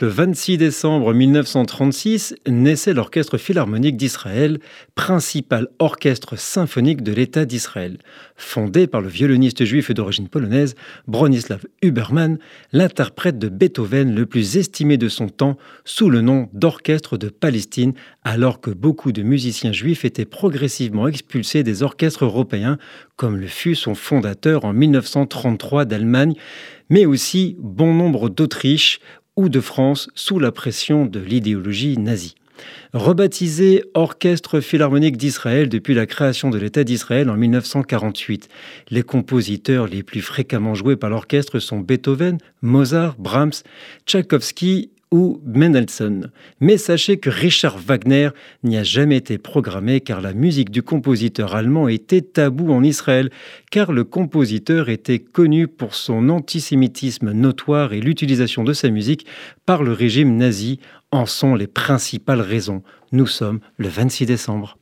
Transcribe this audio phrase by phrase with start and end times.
[0.00, 4.60] Le 26 décembre 1936 naissait l'Orchestre philharmonique d'Israël,
[4.94, 7.98] principal orchestre symphonique de l'État d'Israël.
[8.36, 10.76] Fondé par le violoniste juif d'origine polonaise
[11.08, 12.38] Bronislaw Huberman,
[12.72, 17.94] l'interprète de Beethoven le plus estimé de son temps sous le nom d'Orchestre de Palestine,
[18.22, 22.78] alors que beaucoup de musiciens juifs étaient progressivement expulsés des orchestres européens,
[23.16, 26.34] comme le fut son fondateur en 1933 d'Allemagne,
[26.88, 29.00] mais aussi bon nombre d'Autriche
[29.38, 32.34] ou de France sous la pression de l'idéologie nazie.
[32.92, 38.48] Rebaptisé Orchestre philharmonique d'Israël depuis la création de l'État d'Israël en 1948,
[38.90, 43.62] les compositeurs les plus fréquemment joués par l'orchestre sont Beethoven, Mozart, Brahms,
[44.06, 46.30] Tchaïkovski ou Mendelssohn.
[46.60, 48.30] Mais sachez que Richard Wagner
[48.62, 53.30] n'y a jamais été programmé car la musique du compositeur allemand était tabou en Israël,
[53.70, 59.26] car le compositeur était connu pour son antisémitisme notoire et l'utilisation de sa musique
[59.66, 60.80] par le régime nazi
[61.10, 62.82] en sont les principales raisons.
[63.12, 64.78] Nous sommes le 26 décembre.